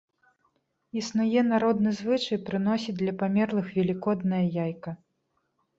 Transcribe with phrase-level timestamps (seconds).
[1.01, 5.01] Існуе народны звычай прыносіць для памерлых велікоднае яйка.